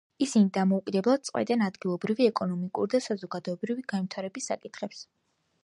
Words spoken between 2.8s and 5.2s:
და საზოგადოებრივი განვითარების საკითხებს.